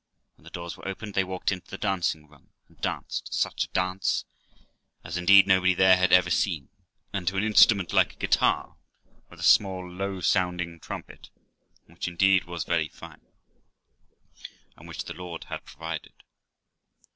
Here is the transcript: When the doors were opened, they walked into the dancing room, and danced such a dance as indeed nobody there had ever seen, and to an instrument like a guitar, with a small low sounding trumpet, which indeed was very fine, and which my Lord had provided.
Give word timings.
When 0.35 0.45
the 0.45 0.49
doors 0.49 0.75
were 0.77 0.87
opened, 0.87 1.13
they 1.13 1.23
walked 1.23 1.51
into 1.51 1.69
the 1.69 1.77
dancing 1.77 2.27
room, 2.27 2.49
and 2.67 2.81
danced 2.81 3.35
such 3.35 3.65
a 3.65 3.67
dance 3.67 4.25
as 5.03 5.15
indeed 5.15 5.45
nobody 5.45 5.75
there 5.75 5.95
had 5.95 6.11
ever 6.11 6.31
seen, 6.31 6.69
and 7.13 7.27
to 7.27 7.37
an 7.37 7.43
instrument 7.43 7.93
like 7.93 8.13
a 8.13 8.17
guitar, 8.17 8.77
with 9.29 9.39
a 9.39 9.43
small 9.43 9.87
low 9.87 10.19
sounding 10.19 10.79
trumpet, 10.79 11.29
which 11.85 12.07
indeed 12.07 12.45
was 12.45 12.63
very 12.63 12.87
fine, 12.87 13.21
and 14.75 14.87
which 14.87 15.07
my 15.07 15.13
Lord 15.13 15.43
had 15.43 15.63
provided. 15.65 16.13